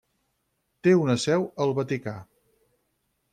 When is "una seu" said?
1.01-1.45